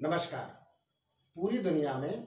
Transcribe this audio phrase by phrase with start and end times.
[0.00, 0.44] नमस्कार।
[1.36, 2.26] पूरी दुनिया में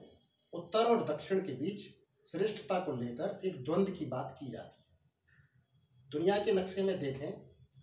[0.52, 1.82] उत्तर और दक्षिण के बीच
[2.26, 7.30] श्रेष्ठता को लेकर एक द्वंद्व की बात की जाती है। दुनिया के नक्शे में देखें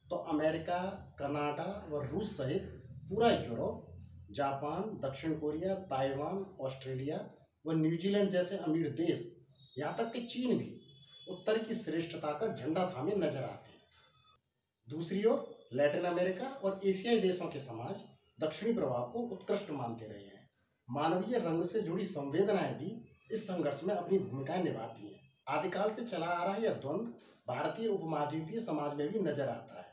[0.09, 0.77] तो अमेरिका,
[1.19, 2.67] कनाडा व रूस सहित
[3.09, 3.87] पूरा यूरोप,
[4.31, 7.17] जापान, दक्षिण कोरिया, ताइवान, ऑस्ट्रेलिया
[7.65, 9.27] व न्यूजीलैंड जैसे अमीर देश,
[9.77, 10.69] यहाँ तक कि चीन भी
[11.29, 13.81] उत्तर की श्रेष्ठता का झंडा थामे नज़र आते हैं।
[14.87, 18.05] दूसरी ओर लैटिन अमेरिका और एशियाई देशों के समाज
[18.39, 20.47] दक्षिणी प्रभाव को उत्कृष्ट मानते रहे हैं।
[20.87, 22.91] मानवीय रंग से जुड़ी संवेदनाएँ भी
[23.31, 27.87] इस संघर्ष में अपनी भूमिकाएँ निभाती हैं। आदिकाल से चला आ रहा यह द्वंद्व भारतीय
[27.87, 29.87] उपमहाद्वीपीय समाज में भी नज़र आता है।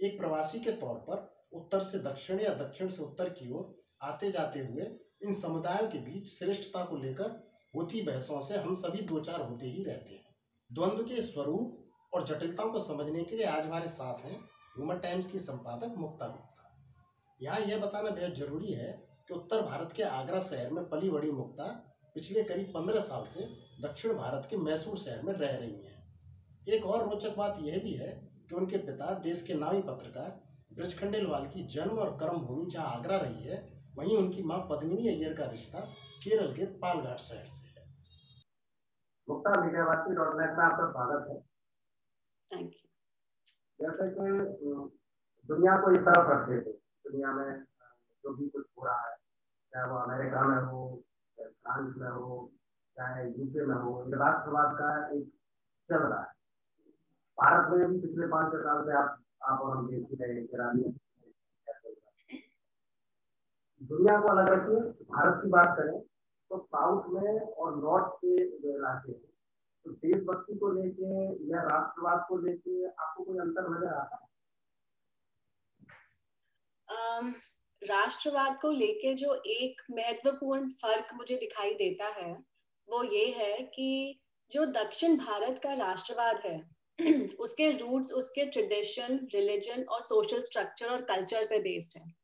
[0.00, 4.30] एक प्रवासी के तौर पर उत्तर से दक्षिण या दक्षिण से उत्तर की ओर आते
[4.30, 4.90] जाते हुए
[5.22, 7.30] इन समुदायों के बीच श्रेष्ठता को लेकर
[7.74, 10.34] होती बहसों से हम सभी दो चार होते ही रहते हैं।
[10.70, 14.38] द्वंद्व के स्वरूप और जटिलताओं को समझने के लिए आज हमारे साथ हैं
[14.76, 16.47] ह्यूमन टाइम्स की संपादक मुक्ता गुप्ता।
[17.40, 18.90] यहाँ यह बताना बेहद ज़रूरी है
[19.28, 21.64] कि उत्तर भारत के आगरा शहर में पली बड़ी मुक्ता
[22.16, 23.44] पिछले करीब पंद्रह साल से
[23.82, 25.96] दक्षिण भारत के मैसूर शहर में रह रही हैं।
[26.68, 28.08] एक और रोचक बात यह भी है
[28.48, 30.30] कि उनके पिता देश के नामी पत्रकार
[30.72, 33.58] ब्रज खंडेलवाल की जन्म और कर्म भूमि जहाँ आगरा रही है
[33.96, 35.80] वहीं उनकी माँ पद्मिनी अय्यर का रिश्ता
[36.24, 37.86] केरल के पालघाट शहर से है।
[39.28, 41.38] मुक्ता मीडियावासी डॉट नेट में आपका स्वागत है।
[42.48, 42.84] थैंक यू
[43.78, 44.26] जैसे कि
[45.48, 46.76] दुनिया को इस तरफ़ रखते थे
[47.10, 47.64] दुनिया में
[48.24, 49.16] जो भी कुछ हो रहा है,
[49.72, 50.80] चाहे वो अमेरिका में हो,
[51.38, 52.50] चाहे फ्रांस में हो,
[52.96, 55.26] चाहे यूके में हो, ये राष्ट्रवाद का एक
[55.90, 56.36] चल रहा है।
[57.38, 60.40] भारत में भी पिछले पाँच छह साल से आप आप और हम देख ही रहे
[60.42, 60.94] ईरानी
[63.80, 65.98] दुनिया को अलग रखिए, भारत की बात करें
[66.50, 69.30] तो साउथ में और नॉर्थ के जो इलाके हैं
[69.86, 71.10] तो देशभक्ति को लेके
[71.50, 74.27] या राष्ट्रवाद को लेके आपको कोई अंतर नज़र आता है?
[77.82, 82.36] राष्ट्रवाद को लेके जो एक महत्वपूर्ण फ़र्क मुझे दिखाई देता है,
[82.88, 84.20] वो ये है कि
[84.52, 86.70] जो दक्षिण भारत का राष्ट्रवाद है,
[87.40, 92.14] उसके रूट्स उसके ट्रेडिशन रिलीजन और सोशल स्ट्रक्चर और कल्चर पे बेस्ड है।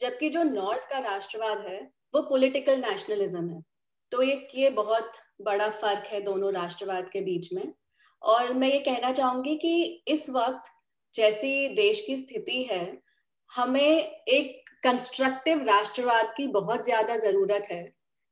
[0.00, 3.62] जबकि जो नॉर्थ का राष्ट्रवाद है, वो पॉलिटिकल नेशनलिज्म है।
[4.12, 7.72] तो ये ये बहुत बड़ा फ़र्क है दोनों राष्ट्रवाद के बीच में।
[8.22, 10.70] और मैं ये कहना चाहूँगी कि इस वक्त
[11.14, 13.05] जैसी देश की स्थिति है
[13.50, 13.80] हमें
[14.28, 17.82] एक कंस्ट्रक्टिव राष्ट्रवाद की बहुत ज़्यादा ज़रूरत है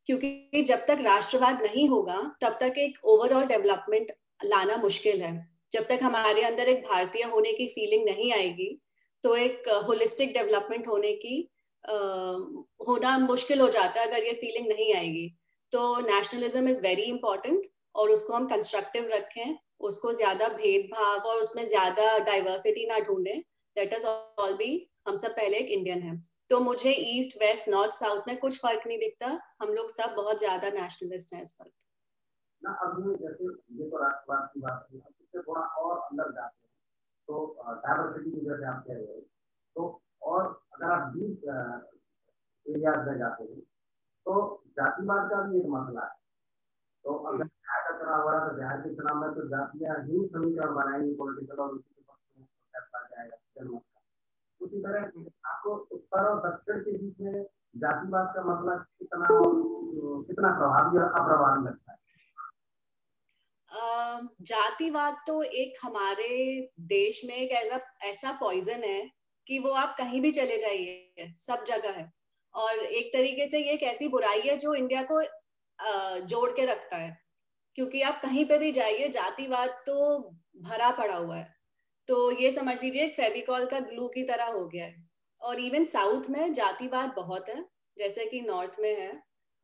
[0.08, 4.12] क्योंकि जब तक राष्ट्रवाद नहीं होगा तब तक एक ओवरऑल डेवलपमेंट
[4.44, 5.32] लाना मुश्किल है।
[5.72, 8.68] जब तक हमारे अंदर एक भारतीय होने की फीलिंग नहीं आएगी
[9.24, 11.40] तो एक होलिस्टिक डेवलपमेंट होने की
[11.84, 11.94] आ,
[12.88, 15.26] होना मुश्किल हो जाता है अगर ये फीलिंग नहीं आएगी।
[15.72, 21.64] तो नेशनलिज्म इज़ वेरी इंपॉर्टेंट और उसको हम कंस्ट्रक्टिव रखें उसको ज़्यादा भेदभाव और उसमें
[21.64, 23.38] ज़्यादा डाइवर्सिटी ना ढूंढें।
[23.76, 24.70] लेट अस ऑल बी
[25.06, 26.16] हम सब पहले एक इंडियन है।
[26.50, 29.28] तो मुझे ईस्ट वेस्ट नॉर्थ साउथ में कुछ फ़र्क नहीं दिखता।
[29.62, 31.72] हम लोग सब बहुत ज़्यादा नेशनलिस्ट हैं इस वक्त
[35.34, 35.40] तो
[37.28, 37.34] तो
[37.76, 39.22] डाइवर्सिटी की आप कह रहे हैं
[39.76, 39.82] तो
[40.22, 40.42] और
[40.74, 41.44] अगर आप बीच
[42.66, 42.80] में
[43.18, 43.60] जाते हैं
[44.26, 44.34] तो
[44.76, 46.14] जातिवाद का भी एक मसला है।
[47.04, 49.96] तो अगर बिहार का चुनाव हो रहा है तो बिहार के चुनाव में तो जातियाँ
[50.04, 53.36] ही समीकरण बनाएँगी पॉलिटिकल और उसी के पक्ष में फैसला जाएगा।
[54.64, 57.42] उसी तरह आपको उत्तर और दक्षिण के बीच में
[57.76, 59.26] जातिवाद का मसला कितना
[60.28, 61.98] कितना प्रभावी और अप्रभावी लगता है?
[64.42, 66.28] जातिवाद तो एक हमारे
[66.80, 69.10] देश में एक ऐसा ऐसा पॉइजन है
[69.46, 72.10] कि वो आप कहीं भी चले जाइए, सब जगह है।
[72.54, 75.20] और एक तरीके से ये एक ऐसी बुराई है जो इंडिया को
[76.26, 77.16] जोड़ के रखता है।
[77.78, 80.18] क्योंकि आप कहीं पे भी जाइए, जातिवाद तो
[80.60, 81.53] भरा पड़ा हुआ है।
[82.08, 85.02] तो ये समझ लीजिए, फेविकॉल का ग्लू की तरह हो गया है।
[85.40, 87.64] और इवन साउथ में जातिवाद बहुत है,
[87.96, 89.12] जैसे कि नॉर्थ में है।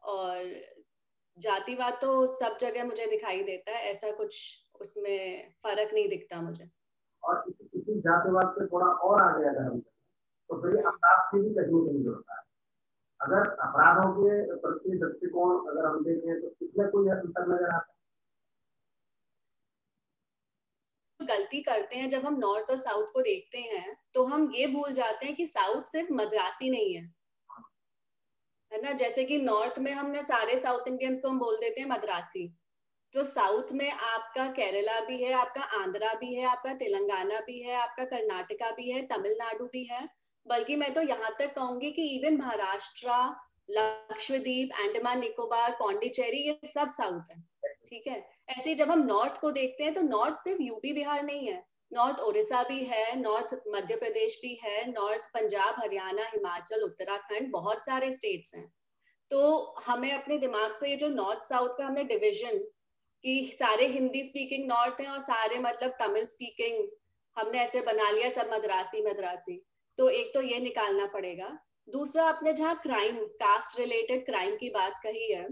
[0.02, 0.44] और
[1.38, 6.68] जातिवाद तो सब जगह मुझे दिखाई देता है, ऐसा कुछ उसमें फ़र्क नहीं दिखता मुझे।
[7.22, 11.54] और इसी इसी जातिवाद से थोड़ा और आगे अगर हम तो फिर अपराध से भी
[11.54, 12.42] कहीं नहीं जुड़ता है।
[13.20, 17.99] अगर अपराधों के प्रति दृष्टिकोण अगर हम देखें तो इसमें कोई अंतर नज़र आता है?
[21.22, 24.92] गलती करते हैं, जब हम नॉर्थ और साउथ को देखते हैं तो हम ये भूल
[24.92, 27.02] जाते हैं कि साउथ सिर्फ़ मद्रासी नहीं है।
[28.72, 28.92] है ना?
[28.92, 32.48] जैसे कि नॉर्थ में हमने सारे साउथ इंडियंस को हम बोल देते हैं मद्रासी।
[33.14, 37.74] तो साउथ में आपका केरला भी है, आपका आंध्रा भी है, आपका तेलंगाना भी है,
[37.74, 40.08] आपका कर्नाटका भी है, तमिलनाडु भी है।
[40.46, 43.08] बल्कि मैं तो यहाँ तक कहूँगी कि इवन महाराष्ट्र,
[43.70, 47.49] लक्षद्वीप, अंडमान निकोबार, पौंडीचेरी, ये सब साउथ है।
[47.92, 48.24] ठीक है?
[48.48, 52.20] ऐसे जब हम नॉर्थ को देखते हैं तो नॉर्थ सिर्फ़ यूपी बिहार नहीं है। नॉर्थ
[52.20, 58.12] ओडिशा भी है नॉर्थ मध्य प्रदेश भी है नॉर्थ पंजाब हरियाणा हिमाचल उत्तराखंड बहुत सारे
[58.12, 58.70] स्टेट्स हैं।
[59.30, 59.40] तो
[59.86, 62.58] हमें अपने दिमाग से ये जो नॉर्थ साउथ का हमने डिविजन
[63.24, 66.86] कि सारे हिंदी स्पीकिंग नॉर्थ हैं और सारे मतलब तमिल स्पीकिंग
[67.36, 69.60] हमने ऐसे बना लिया सब मद्रासी मद्रासी।
[69.98, 71.48] तो एक तो ये निकालना पड़ेगा।
[71.88, 75.48] दूसरा आपने जहाँ क्राइम कास्ट रिलेटेड क्राइम की बात कही है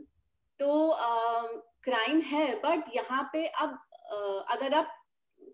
[0.60, 0.68] तो
[1.88, 3.78] क्राइम है बट यहाँ पे अब
[4.50, 4.94] अगर आप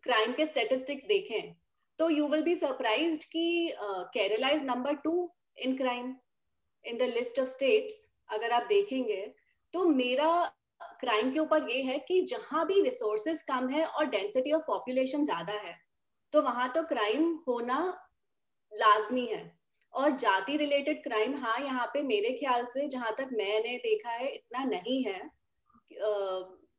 [0.04, 1.54] क्राइम के स्टेटिस्टिक्स देखें
[1.98, 3.72] तो यू विल बी सरप्राइज़ कि
[4.14, 5.12] Kerala is number two
[5.58, 6.14] in crime
[6.84, 9.20] in the list of states अगर आप देखेंगे
[9.74, 10.30] तो मेरा
[11.00, 15.24] क्राइम के ऊपर ये है कि जहाँ भी रिसोर्सेज कम है और डेंसिटी ऑफ़ पॉपुलेशन
[15.24, 15.76] ज़्यादा है
[16.32, 17.78] तो वहाँ तो क्राइम होना
[18.72, 19.42] लाजमी है।
[19.94, 24.28] और जाति रिलेटेड क्राइम हाँ यहाँ पे मेरे ख्याल से जहाँ तक मैंने देखा है,
[24.28, 25.20] इतना नहीं है।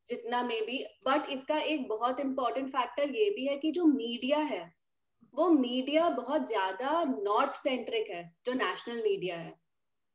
[0.09, 4.39] जितना में भी बट इसका एक बहुत इम्पोर्टेंट फैक्टर ये भी है कि जो मीडिया
[4.39, 4.63] है,
[5.33, 9.53] वो मीडिया बहुत ज़्यादा नॉर्थ सेंट्रिक है, जो नेशनल मीडिया है।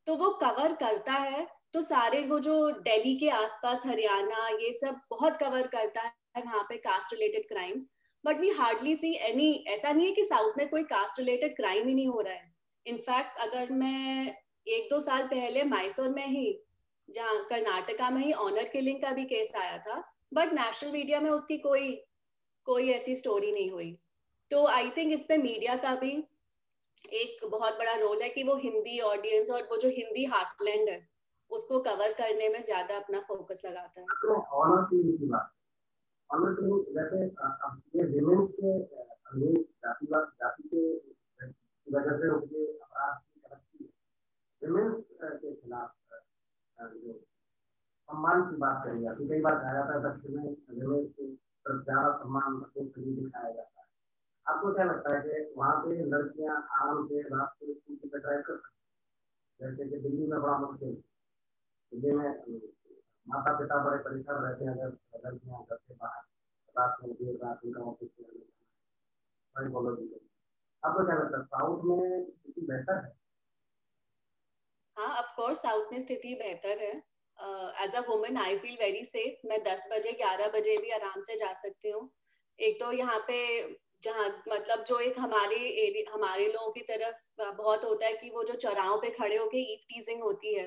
[0.07, 5.01] तो वो कवर करता है तो सारे वो जो दिल्ली के आसपास हरियाणा, ये सब
[5.11, 7.87] बहुत कवर करता है वहाँ पे caste related crimes
[8.25, 11.89] but we hardly see any ऐसा नहीं है कि साउथ में कोई कास्ट रिलेटेड क्राइम
[11.89, 12.53] ही नहीं हो रहा है।
[12.87, 14.35] इनफैक्ट अगर मैं
[14.69, 16.51] एक दो साल पहले मैसूर में ही
[17.11, 20.03] जहाँ कर्नाटका में ही ऑनर किलिंग का भी केस आया था
[20.35, 21.95] बट नेशनल मीडिया में उसकी कोई
[22.67, 23.99] कोई ऐसी स्टोरी नहीं हुई।
[24.51, 26.13] तो आई थिंक इस पे मीडिया का भी
[27.13, 31.09] एक बहुत बड़ा रोल है कि वो हिंदी ऑडियंस और वो जो हिंदी हार्टलैंड है,
[31.51, 34.07] उसको कवर करने में ज़्यादा अपना फोकस लगाता है।
[40.67, 40.83] के
[41.87, 43.85] वजह से उनके अपराध की तरक्की
[44.63, 45.95] विमेंस के खिलाफ
[46.81, 51.27] सम्मान की बात करी जाती कई बार कहा जाता है दक्षिण में विमेंस के
[51.79, 53.87] ज़्यादा सम्मान दिखाया जाता है।
[54.47, 58.43] आपको क्या लगता है कि वहाँ पे लड़कियाँ आराम से रात को स्कूटी पे ड्राइव
[58.47, 58.79] कर सकती
[59.61, 60.95] जैसे कि दिल्ली में बड़ा मुश्किल।
[61.93, 62.29] दिल्ली में
[63.27, 66.23] माता पिता बड़े परेशान रहते हैं अगर लड़कियाँ घर से बाहर
[66.77, 68.09] रात में देर रात उनका ऑफ़िस
[69.57, 69.91] बोलो
[70.83, 73.20] आपको क्या लगता है, साउथ में स्थिति बेहतर है?
[75.01, 76.93] हाँ ऑफ़ कोर्स साउथ में स्थिति बेहतर है।
[77.85, 81.37] As a women I feel very safe मैं दस बजे ग्यारह बजे भी आराम से
[81.37, 82.03] जा सकती हूँ।
[82.59, 83.39] एक तो यहाँ पे
[84.03, 88.45] जहाँ मतलब जो एक हमारे एरिया हमारे लोगों की तरफ़ बहुत होता है कि वो
[88.45, 90.67] जो चौराहों पे खड़े होके ईव टीजिंग होती है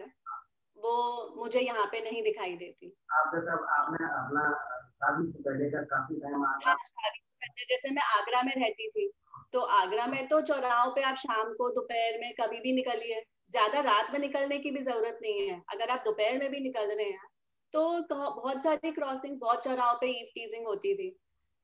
[0.77, 0.95] वो
[1.35, 4.47] मुझे यहाँ पे नहीं दिखाई देती। आप जैसे आपने अपना
[4.95, 8.89] शादी से पहले का काफ़ी टाइम हाँ शादी से पहले जैसे मैं आगरा में रहती
[8.89, 9.11] थी
[9.53, 13.23] तो आगरा में तो चौराहों पे आप शाम को दोपहर में कभी भी निकलिए
[13.53, 16.91] ज़्यादा रात में निकलने की भी ज़रूरत नहीं है। अगर आप दोपहर में भी निकल
[16.91, 17.27] रहे हैं
[17.73, 21.09] तो बहुत सारी क्रॉसिंग बहुत चौराहों पे ईव टीजिंग होती थी।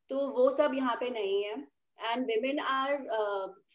[0.10, 1.54] तो वो सब यहाँ पे नहीं है।
[2.00, 2.96] And women are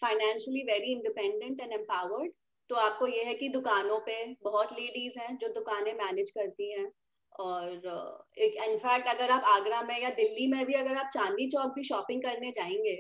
[0.01, 2.33] financially very independent and empowered
[2.71, 4.15] तो आपको ये है कि दुकानों पे
[4.45, 6.91] बहुत लेडीज़ हैं जो दुकानें मैनेज करती हैं।
[7.33, 11.73] और uh, इनफैक्ट अगर आप आगरा में या दिल्ली में भी अगर आप चांदी चौक
[11.75, 12.95] भी शॉपिंग करने जाएँगे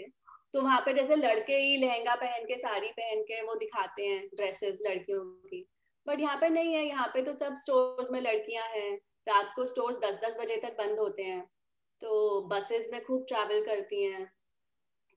[0.55, 4.29] तो वहाँ पे जैसे लड़के ही लहंगा पहन के, साड़ी पहन के वो दिखाते हैं
[4.37, 5.67] ड्रेसेस लड़कियों की।
[6.06, 8.97] बट यहाँ पे नहीं है, यहाँ पे तो सब स्टोर्स में लड़कियाँ हैं।
[9.29, 11.51] रात को स्टोर्स दस दस बजे तक बंद होते हैं।
[12.01, 14.31] तो बसेस में खूब ट्रैवल करती हैं।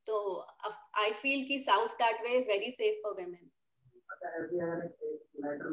[0.08, 0.40] तो
[0.98, 3.50] आई फील कि south that way is very safe for women
[4.10, 5.70] अच्छा ऐसे अगर एक लेटर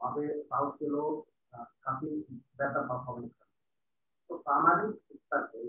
[0.00, 5.68] वहाँ पे साउथ के लोग काफ़ी बेहतर परफॉर्मेंस करते हैं। तो सामाजिक स्तर पे,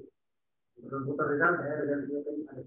[0.80, 2.62] जो तो रिज़ल्ट है रिज़ल्ट में कई सारे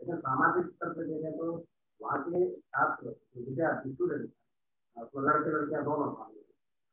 [0.00, 1.52] लेकिन सामाजिक स्तर पे देखें तो
[2.00, 4.30] वहाँ के छात्र विद्यार्थी स्टूडेंट
[5.12, 6.42] तो लड़के लड़कियाँ दोनों शामिल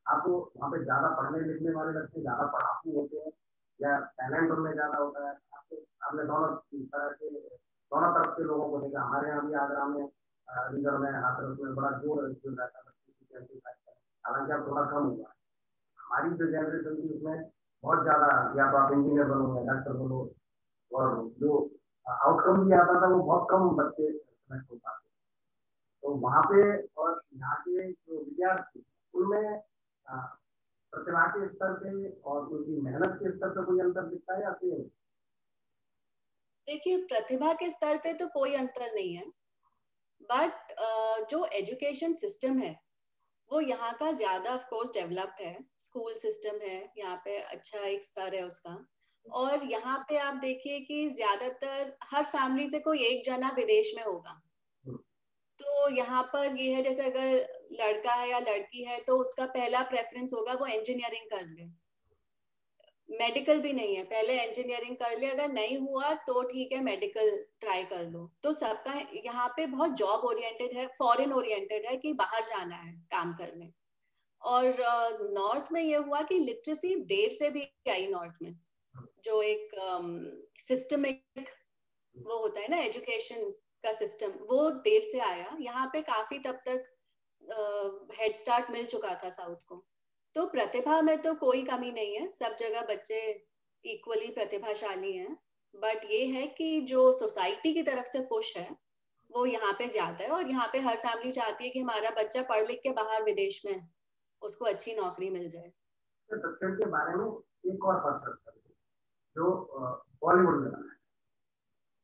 [0.05, 3.31] आपको वहाँ पे ज़्यादा पढ़ने लिखने वाले लड़के ज़्यादा पढ़ाकू होते हैं,
[3.79, 5.75] या टैलेंट उनमें ज़्यादा होता है। आपको
[6.07, 6.49] आपने दोनों
[6.93, 11.11] तरह के, दोनों तरफ़ के लोगों को देखा। हमारे यहाँ भी आगरा में अलीगढ़ में,
[11.13, 12.92] हाथरस में बड़ा ज़ोर रहता है
[13.35, 15.29] हालाँकि अब थोड़ा कम हुआ।
[15.99, 17.43] हमारी जो जनरेशन थी, उसमें
[17.83, 20.19] बहुत ज़्यादा या तो आप इंजीनियर बनो या डॉक्टर बनो,
[20.91, 21.07] और
[21.39, 21.51] जो
[22.05, 25.01] आउटकम भी आता था, वो बहुत कम बच्चे सेलेक्ट हो पाते
[26.03, 26.61] तो वहाँ पे
[27.01, 29.61] और यहाँ के जो विद्यार्थी, उनमें
[30.05, 34.51] प्रतिभा के स्तर पे और उनकी मेहनत के स्तर पे कोई अंतर दिखता है या
[34.53, 34.79] फिर?
[36.67, 39.25] देखिए, प्रतिभा के स्तर पे तो कोई अंतर नहीं है
[40.29, 40.75] बट
[41.29, 42.73] जो एजुकेशन सिस्टम है
[43.51, 48.03] वो यहाँ का ज़्यादा ऑफ़ कोर्स डेवलप्ड है स्कूल सिस्टम है यहाँ पे अच्छा एक
[48.03, 48.77] स्तर है उसका।
[49.25, 54.03] और यहाँ पे आप देखिए कि ज़्यादातर हर फैमिली से कोई एक जना विदेश में
[54.03, 54.41] होगा।
[55.59, 57.29] तो यहाँ पर ये है जैसे अगर
[57.73, 61.65] लड़का है या लड़की है तो उसका पहला प्रेफरेंस होगा वो इंजीनियरिंग कर ले
[63.09, 67.29] मेडिकल भी नहीं है। पहले इंजीनियरिंग कर ले अगर नहीं हुआ तो ठीक है मेडिकल
[67.61, 72.13] ट्राई कर लो। तो सबका यहाँ पे बहुत जॉब ओरिएंटेड है फॉरेन ओरिएंटेड है कि
[72.13, 73.71] बाहर जाना है काम करने।
[74.41, 74.65] और
[75.33, 78.55] नॉर्थ uh, में ये हुआ कि लिटरेसी देर से भी आई नॉर्थ में।
[79.25, 79.69] जो एक
[80.61, 81.45] सिस्टमिक um,
[82.15, 83.49] वो होता है ना एजुकेशन
[83.83, 86.91] का सिस्टम वो देर से आया। यहाँ पे काफ़ी तब तक
[88.19, 89.85] हेड uh, स्टार्ट मिल चुका था साउथ को।
[90.35, 93.19] तो प्रतिभा में तो कोई कमी नहीं है सब जगह बच्चे
[93.85, 95.37] इक्वली प्रतिभाशाली हैं।
[95.73, 98.69] बट ये है कि जो सोसाइटी की तरफ़ से पुश है
[99.29, 102.41] वो यहाँ पे ज़्यादा है और यहाँ पे हर फैमिली चाहती है कि हमारा बच्चा
[102.49, 103.87] पढ़ लिख के बाहर विदेश में
[104.41, 105.71] उसको अच्छी नौकरी मिल जाए।
[106.29, 107.25] दक्षिण के बारे में
[107.65, 107.95] एक और
[109.35, 109.45] जो
[110.23, 110.81] बॉलीवुड में है।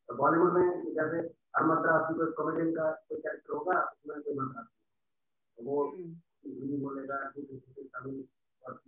[0.09, 1.21] तो बॉलीवुड में जैसे
[1.59, 6.09] राशि कोई कॉमेडियन का कोई कैरेक्टर होगा उसमें कोई राशि वो हम्म।
[6.45, 7.17] हिंदी बोलेगा।
[7.99, 8.25] तमिल
[8.63, 8.79] और।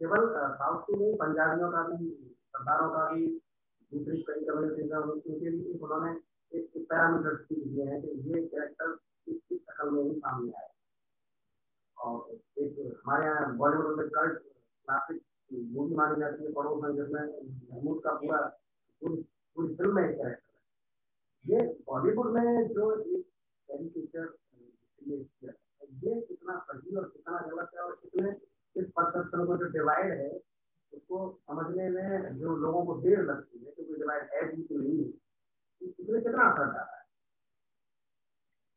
[0.00, 2.08] केवल साउथ के नहीं पंजाबियों का भी
[2.52, 3.26] सरदारों का भी
[3.92, 6.10] दूसरी कई कम्युनिटीज है उनके लिए उन्होंने
[6.52, 10.68] एक, पैरामीटर्स भी दिए हैं कि ये कैरेक्टर इस इस शक्ल में ही सामने आए
[11.96, 17.22] और एक हमारे यहाँ बॉलीवुड में कल्ट क्लासिक मूवी मानी जाती है पड़ोस में जिसमें
[17.70, 18.40] महमूद का पूरा
[19.02, 19.22] पूरी
[19.56, 23.24] पूरी फ़िल्म में एक कैरेक्टर है ये बॉलीवुड में जो एक
[23.68, 24.34] कैरिकेचर
[26.04, 28.32] ये कितना सही और कितना गलत है और इसमें
[29.16, 30.28] परसेप्शन को जो डिवाइड है
[30.92, 34.98] उसको समझने में जो लोगों को देर लगती है क्योंकि डिवाइड है भी कि नहीं
[34.98, 35.10] है
[35.80, 37.04] इसमें कितना असर डाला है?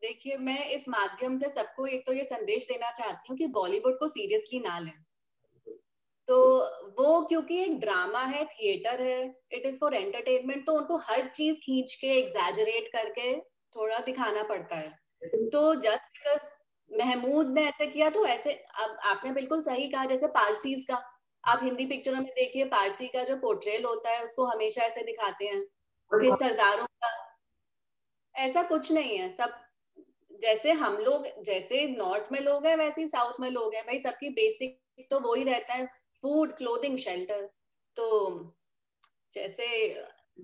[0.01, 3.98] देखिए मैं इस माध्यम से सबको एक तो ये संदेश देना चाहती हूँ कि बॉलीवुड
[4.00, 4.93] को सीरियसली ना लें।
[6.27, 6.38] तो
[7.00, 11.60] वो क्योंकि एक ड्रामा है थिएटर है इट इज़ फॉर एंटरटेनमेंट तो उनको हर चीज़
[11.60, 13.36] खींच के एग्जैजरेट करके
[13.75, 14.89] थोड़ा दिखाना पड़ता है।
[15.24, 16.50] तो जस्ट बिकॉज़
[16.91, 20.96] महमूद ने ऐसे किया तो ऐसे अब आपने बिल्कुल सही कहा जैसे पारसीज का।
[21.43, 25.46] आप हिंदी पिक्चरों में देखिए पारसी का जो पोर्ट्रेल होता है उसको हमेशा ऐसे दिखाते
[25.46, 25.62] हैं।
[26.12, 27.10] फिर सरदारों का
[28.36, 29.53] ऐसा कुछ नहीं है। सब
[30.41, 34.00] जैसे हम लोग जैसे नॉर्थ में लोग हैं वैसे ही साउथ में लोग हैं। भाई
[34.00, 35.86] सबकी बेसिक तो वो ही रहता है।
[36.24, 37.50] फ़ूड क्लोथिंग शेल्टर
[37.98, 38.08] तो
[39.34, 39.67] जैसे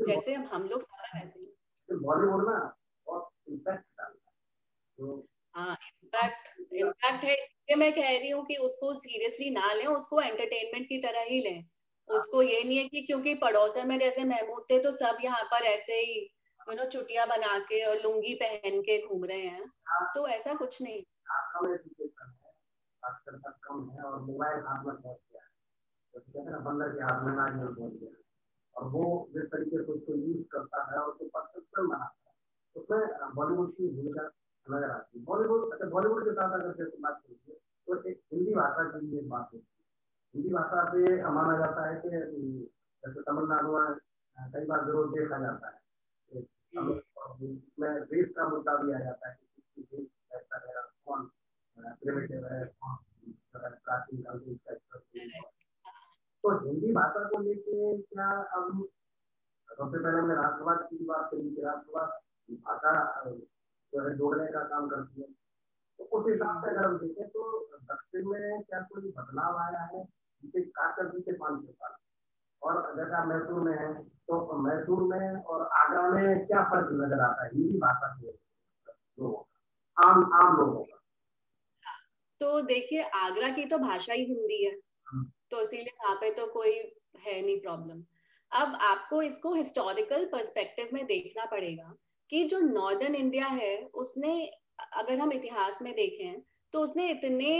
[0.08, 1.46] जैसे हम लोग सारा वैसे ही।
[3.50, 3.86] इम्पैक्ट
[5.54, 10.22] हाँ इम्पैक्ट इम्पैक्ट है, इसलिए मैं कह रही हूँ कि उसको सीरियसली ना लें, उसको
[10.22, 11.66] एंटरटेनमेंट की तरह ही लें।
[12.08, 15.64] उसको ये नहीं है कि क्योंकि पड़ोसन में जैसे महमूद थे तो सब यहाँ पर
[15.66, 16.20] ऐसे ही
[16.62, 19.66] यू नो चुटिया बना के और लुंगी पहन के घूम रहे हैं।
[20.16, 21.02] तो ऐसा कुछ नहीं।
[28.76, 32.34] और वो जिस तरीके से उसको यूज़ करता है और उसको परसेप्शन बनाता है
[32.76, 34.24] उसमें बॉलीवुड की भूमिका
[34.68, 37.56] नज़र आती है। बॉलीवुड अच्छा बॉलीवुड के साथ अगर जैसे बात करिए
[37.88, 39.84] तो एक हिंदी भाषा की भी एक बात होती है।
[40.36, 42.10] हिंदी भाषा से माना जाता है कि,
[43.04, 43.98] जैसे तमिलनाडु में
[44.54, 45.84] कई बार विरोध देखा जाता है।
[47.80, 51.30] में देश का मुद्दा भी आ जाता है कि देश कैसा है, कौन
[51.78, 52.96] प्रिमिटिव है, कौन
[53.56, 54.74] प्राचीन काल से इसका
[56.44, 58.84] तो हिंदी भाषा को लेके क्या अब,
[59.70, 62.10] सबसे पहले हमने राष्ट्रवाद की बात करी राष्ट्रवाद
[62.66, 62.92] भाषा
[63.96, 65.28] जो है जोड़ने का काम करती है
[66.00, 67.44] तो उस हिसाब से अगर हम देखें तो
[67.92, 70.04] दक्षिण में क्या कोई बदलाव आया है?
[70.44, 71.94] जिसे खासकर बीते पाँच छह साल
[72.62, 73.94] और जैसा मैसूर में है
[74.30, 77.50] तो मैसूर में और आगरा में क्या फ़र्क नज़र आता है?
[77.50, 78.32] हिंदी भाषा के
[79.20, 81.00] लोगों का आम आम लोगों का।
[82.42, 84.72] तो देखिए आगरा की तो भाषा ही हिंदी है।
[85.08, 86.74] हम्म। तो इसीलिए वहाँ पे तो कोई
[87.20, 88.04] है नहीं प्रॉब्लम
[88.52, 91.94] अब आपको इसको हिस्टोरिकल पर्सपेक्टिव में देखना पड़ेगा
[92.32, 94.34] कि जो नॉर्दर्न इंडिया है उसने
[95.00, 96.42] अगर हम इतिहास में देखें
[96.74, 97.52] तो उसने इतने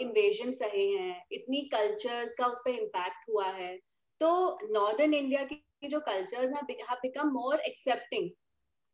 [0.00, 3.76] इन्वेजन सहे हैं इतनी कल्चर्स का उस पर इम्पैक्ट हुआ है।
[4.20, 6.60] तो नॉर्दर्न इंडिया की जो कल्चर्स ना
[7.02, 8.30] बिकम मोर एक्सेप्टिंग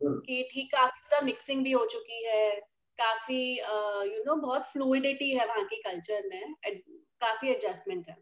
[0.01, 2.51] कि ठीक काफ़ी उधर मिक्सिंग भी हो चुकी है
[2.99, 8.17] काफ़ी यू नो बहुत फ्लूडिटी है वहाँ की कल्चर में काफ़ी एडजस्टमेंट है।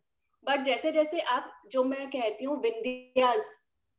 [0.44, 3.40] बट जैसे जैसे आप जो मैं कहती हूँ विंध्याज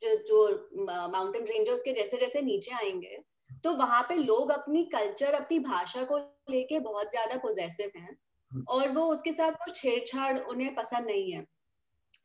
[0.04, 3.18] जो जो माउंटेन रेंजर्स के जैसे जैसे नीचे आएँगे
[3.64, 6.18] तो वहाँ पे लोग अपनी कल्चर अपनी भाषा को
[6.50, 8.18] लेके बहुत ज़्यादा पोजेसिव हैं
[8.70, 11.46] और वो उसके साथ कुछ छेड़छाड़ उन्हें पसंद नहीं है।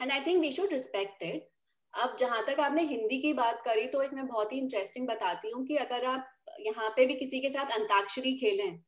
[0.00, 1.48] And I think we should respect it
[1.94, 5.50] अब जहाँ तक आपने हिंदी की बात करी तो एक मैं बहुत ही इंटरेस्टिंग बताती
[5.50, 6.28] हूँ कि अगर आप
[6.60, 8.78] यहाँ पे भी किसी के साथ अंताक्षरी खेलें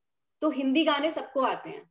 [0.42, 1.90] तो हिंदी गाने सबको आते हैं।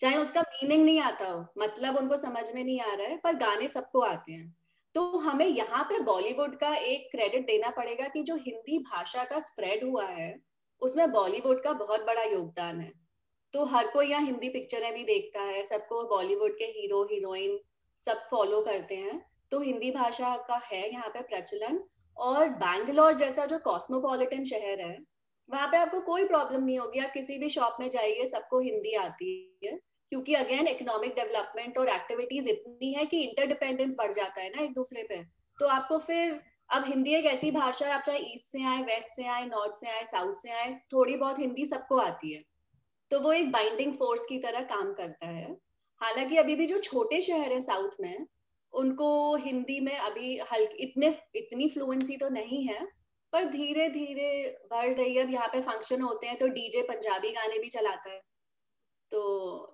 [0.00, 3.36] चाहे उसका मीनिंग नहीं आता हो मतलब उनको समझ में नहीं आ रहा है पर
[3.38, 4.54] गाने सबको आते हैं।
[4.94, 9.38] तो हमें यहाँ पे बॉलीवुड का एक क्रेडिट देना पड़ेगा कि जो हिंदी भाषा का
[9.40, 10.34] स्प्रेड हुआ है,
[10.82, 12.92] उसमें बॉलीवुड का बहुत बड़ा योगदान है।
[13.54, 17.58] तो हर कोई यहाँ हिंदी पिक्चरें भी देखता है, सबको बॉलीवुड के हीरो हीरोइन
[18.06, 19.20] सब फॉलो करते हैं।
[19.50, 21.80] तो हिंदी भाषा का है यहाँ पे प्रचलन
[22.16, 24.96] और बैंगलोर जैसा जो कॉस्मोपॉलिटन शहर है,
[25.48, 28.94] वहाँ पे आपको कोई प्रॉब्लम नहीं होगी। आप किसी भी शॉप में जाइए, सबको हिंदी
[28.94, 29.78] आती है।
[30.12, 34.74] क्योंकि अगेन इकोनॉमिक डेवलपमेंट और एक्टिविटीज़ इतनी है कि इंटरडिपेंडेंस बढ़ जाता है ना एक
[34.74, 35.22] दूसरे पे।
[35.58, 36.40] तो आपको फिर,
[36.70, 39.72] अब हिंदी एक ऐसी भाषा है, आप चाहे ईस्ट से आए वेस्ट से आए नॉर्थ
[39.74, 42.44] से आए साउथ से आए, थोड़ी बहुत हिंदी सबको आती है।
[43.10, 45.56] तो वो एक बाइंडिंग फोर्स की तरह काम करता है।
[46.02, 48.26] हालाँकि अभी भी जो छोटे शहर है साउथ में,
[48.72, 52.86] उनको हिंदी में अभी हल्की इतने, इतनी फ्लुएंसी तो नहीं है,
[53.32, 57.30] पर धीरे धीरे बढ़ रही है। अब यहाँ पे फ़ंक्शन होते हैं तो डीजे पंजाबी
[57.30, 58.31] गाने भी चलाता है।
[59.12, 59.20] तो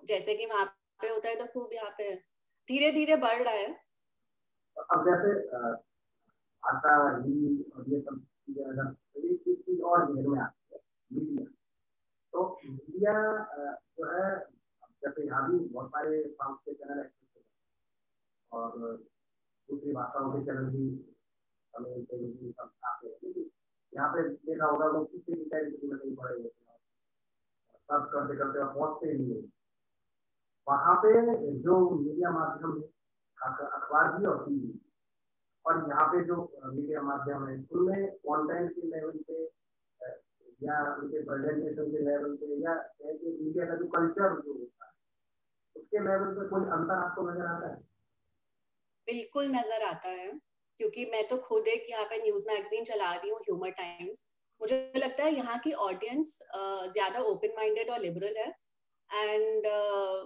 [0.07, 0.65] जैसे कि वहाँ
[1.01, 2.13] पे होता है तो खूब यहाँ पे
[2.69, 3.67] धीरे धीरे बढ़ रहा है।
[4.77, 5.29] अब जैसे
[6.63, 10.81] आशा हिंदी और ये सब चीज़ें अगर एक चीज़ और घेर में आती है,
[11.11, 11.45] मीडिया।
[12.33, 13.13] तो मीडिया
[13.97, 14.27] जो है
[15.03, 17.09] जैसे यहाँ भी बहुत सारे साउथ के चैनल
[18.51, 18.77] और
[19.69, 20.89] दूसरी भाषाओं के चैनल भी,
[21.73, 23.45] तमिल, तेलुगु सब आते हैं।
[23.93, 26.67] यहाँ पे देखा होगा, लोग किसी भी कैटेगरी में नहीं पड़े होते
[27.89, 29.41] सर्च करते करते और पहुँचते ही नहीं
[30.67, 31.11] वहाँ पे
[31.61, 32.87] जो मीडिया माध्यम है,
[33.37, 34.73] खासकर अखबार भी और टीवी
[35.65, 39.47] और यहाँ पे जो मीडिया माध्यम है, उनमें कंटेंट के लेवल पे
[40.61, 44.91] या उनके प्रेजेंटेशन के लेवल पे, या मीडिया का जो कल्चर जो होता है,
[45.75, 47.75] उसके लेवल पे कोई अंतर आपको नज़र आता है?
[49.07, 50.31] बिल्कुल नज़र आता है,
[50.79, 54.27] क्योंकि मैं तो खुद एक यहाँ पे न्यूज़ मैगजीन चला रही हूँ ह्यूमर टाइम्स
[54.61, 58.49] मुझे लगता है यहाँ की ऑडियंस ज़्यादा ओपन माइंडेड और लिबरल है
[59.09, 59.67] एंड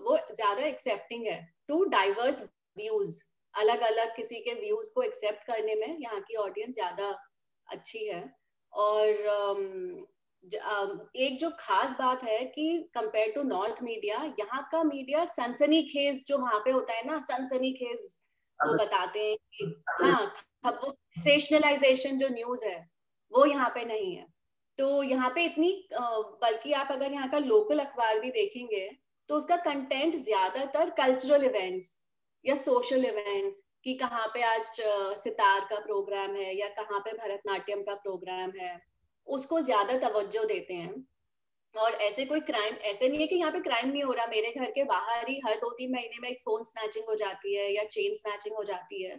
[0.06, 2.42] वो ज़्यादा एक्सेप्टिंग है टू डाइवर्स
[2.78, 3.22] व्यूज़
[3.54, 7.10] अलग अलग किसी के व्यूज़ को एक्सेप्ट करने में यहाँ की ऑडियंस ज़्यादा
[7.68, 8.24] अच्छी है
[8.74, 9.10] और
[10.44, 16.24] एक जो खास बात है कि कंपेयर टू नॉर्थ मीडिया यहाँ का मीडिया सनसनी खेज
[16.28, 18.10] जो वहाँ पे होता है ना सनसनी खेज
[18.60, 22.78] वो बताते हैं कि हाँ वो सेशनलाइजेशन जो न्यूज़ है
[23.34, 24.26] वो यहाँ पे नहीं है।
[24.80, 28.90] तो यहाँ पे इतनी बल्कि आप अगर यहाँ का लोकल अखबार भी देखेंगे
[29.30, 31.98] तो उसका कंटेंट ज़्यादातर कल्चरल इवेंट्स
[32.46, 34.82] या सोशल इवेंट्स कि कहाँ पे आज
[35.20, 38.80] सितार का प्रोग्राम है या कहाँ पे भरतनाट्यम का प्रोग्राम है,
[39.28, 40.94] उसको ज़्यादा तवज्जो देते हैं।
[41.76, 44.52] और ऐसे कोई क्राइम ऐसे नहीं है कि यहाँ पे क्राइम नहीं हो रहा। मेरे
[44.52, 47.72] घर के बाहर ही हर दो तीन महीने में एक फ़ोन स्नैचिंग हो जाती है
[47.74, 49.16] या चेन स्नैचिंग हो जाती है।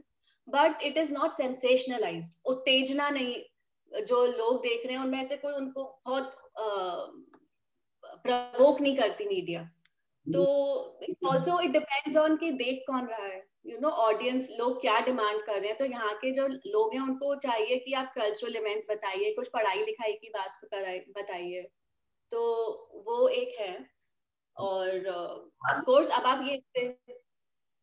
[0.49, 3.35] But it is not sensationalize उत्तेजना नहीं
[3.93, 6.37] जो लोग देख रहे हैं उनमें से कोई उनको बहुत
[8.25, 9.63] प्रवोक नहीं करती मीडिया
[10.27, 10.45] तो
[11.29, 15.41] ऑल्सो इट डिपेंड्स ऑन कि देख कौन रहा है। यू नो ऑडियंस लोग क्या डिमांड
[15.47, 15.77] कर रहे हैं?
[15.79, 19.85] तो यहाँ के जो लोग हैं उनको चाहिए कि आप कल्चरल इवेंट्स बताइए कुछ पढ़ाई
[19.85, 20.61] लिखाई की बात
[21.19, 21.63] बताइए।
[22.33, 22.41] तो
[23.07, 23.75] वो एक है।
[24.57, 26.55] और ऑफ़ uh, कोर्स अब आप ये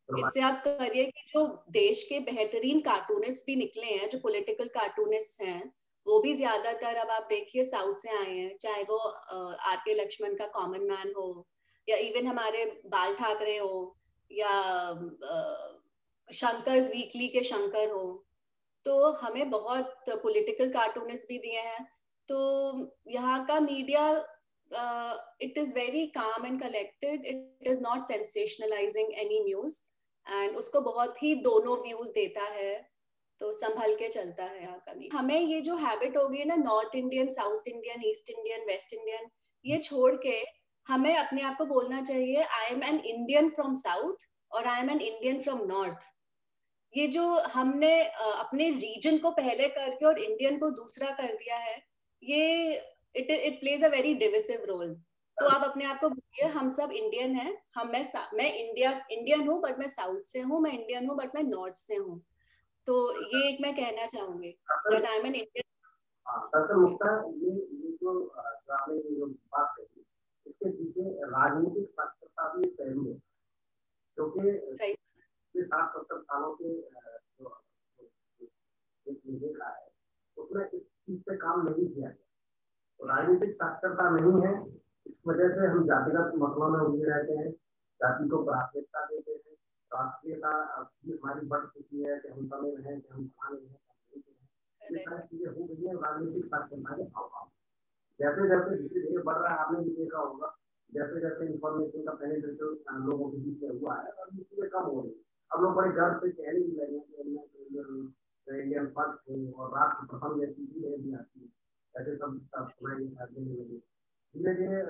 [0.08, 5.42] इससे आप करिए कि जो देश के बेहतरीन कार्टूनिस्ट भी निकले हैं जो पॉलिटिकल कार्टूनिस्ट
[5.42, 5.72] हैं
[6.06, 10.34] वो भी ज़्यादातर अब आप देखिए साउथ से आए हैं, चाहे वो आर के लक्ष्मण
[10.36, 11.46] का कॉमन मैन हो,
[11.88, 13.96] या इवन हमारे बाल ठाकरे हो,
[14.30, 14.50] या
[16.28, 18.04] शंकर्स वीकली के शंकर हो
[18.86, 21.86] तो हमें बहुत पॉलिटिकल कार्टूनिस्ट भी दिए हैं।
[22.28, 22.38] तो
[23.08, 24.06] यहाँ का media
[25.42, 29.80] it is very calm and collected it is not not any news
[30.26, 32.72] and उसको बहुत ही दोनों व्यूज़ देता है।
[33.42, 36.44] तो संभल के चलता है यहाँ का भी हमें ये जो हैबिट हो गई है
[36.46, 39.28] ना north Indian south Indian east Indian west Indian
[39.64, 40.34] ये छोड़ के
[40.86, 44.90] हमें अपने आप को बोलना चाहिए I am an Indian from south और I am
[44.90, 46.06] an Indian from north
[46.92, 51.76] ये जो हमने अपने रीजन को पहले करके और इंडियन को दूसरा कर दिया है,
[52.22, 52.74] ये
[53.16, 54.94] it it plays a very divisive role
[55.36, 59.48] तो आप अपने आप को बोलिए, हम सब इंडियन हैं, हम मैं मैं इंडिया इंडियन
[59.48, 62.22] हूँ बट मैं साउथ से हूँ, मैं इंडियन हूँ बट मैं नॉर्थ से हूँ।
[62.86, 64.48] तो ये एक मैं कहना चाहूँगी
[64.86, 65.66] आई एम एन इंडियन
[67.42, 70.04] ये ये जो आपने जो बात कही
[70.46, 73.18] इसके पीछे राजनीतिक साक्षरता भी पहलू है।
[74.16, 76.72] क्योंकि पिछले साठ सत्तर सालों के
[79.06, 79.88] जो देखा है
[80.36, 84.52] उसमें इस चीज़ पे काम नहीं किया गया। राजनीतिक साक्षरता नहीं है
[85.06, 87.50] इस वजह से हम जातिगत मसलों में उलझे रहते हैं
[88.00, 89.04] जाति को प्राथमिकता
[89.96, 93.80] देते हैं हमारी बढ़ चुकी है कि हम तमिल हैं कि हम फलाने हैं
[94.92, 97.50] ये सारी चीज़ें हो गई है राजनीतिक साक्षरता के अभाव
[98.20, 100.56] जैसे जैसे धीरे धीरे बढ़ रहा है आपने भी देखा होगा
[100.92, 105.00] जैसे जैसे इंफॉर्मेशन का पेनिट्रेशन लोगों के बीच में हुआ है ये चीज़ें कम हो
[105.00, 109.78] रही अब लोग बड़े गर्व से कहने भी लगे कि हमने इंडियन फ़र्स्ट हूँ और
[109.78, 111.48] राष्ट्र प्रथम जैसी चीज़ें भी आती है।
[112.00, 113.78] ऐसे सब सुनाई देने लगे।
[114.34, 114.82] धीरे धीरे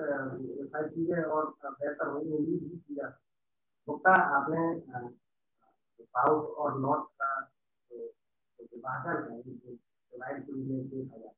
[0.67, 3.19] सारी चीज़ें और बेहतर होंगी उम्मीद भी की जा
[3.87, 4.61] गुप्ता आपने
[6.01, 7.31] साउथ और नॉर्थ का
[8.59, 11.33] विभाजन है टू देखा जाता है।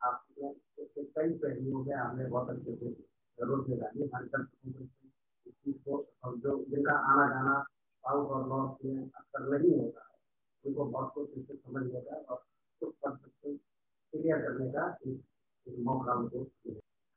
[0.00, 0.48] आपने
[0.82, 4.84] उसके कई पहलुओं में आपने बहुत अच्छे से ज़रूरत निकाली हमारे दर्शकों को
[5.46, 7.54] इस चीज़ को जो जिनका आना जाना
[8.04, 10.16] साउथ और नॉर्थ में अक्सर नहीं होता है।
[10.64, 12.42] उनको बहुत कुछ इससे समझ लेगा और
[12.82, 13.56] उस परसेप्शन
[14.12, 16.44] क्लियर करने का एक मौका उनको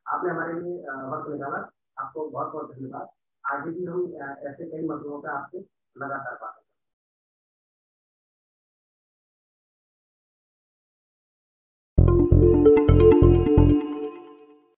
[0.06, 0.78] आपने हमारे लिए
[1.12, 3.08] वक्त निकाला। आपको बहुत बहुत धन्यवाद।
[3.44, 4.14] आगे भी हम
[4.48, 5.58] ऐसे कई मसलों पर आपसे
[5.96, 6.63] लगातार बात